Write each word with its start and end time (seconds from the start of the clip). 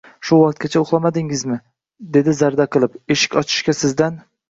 —Shu 0.27 0.37
vaqtgacha 0.43 0.81
uxlamadingizmi!— 0.85 1.59
dedim 2.17 2.39
zarda 2.41 2.71
qilib.— 2.79 3.01
Eshik 3.17 3.41
ochishga 3.47 3.81
sizdan 3.85 4.23